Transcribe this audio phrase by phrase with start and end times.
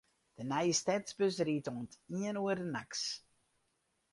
[0.37, 3.03] De nije stedsbus rydt oant iene oere nachts.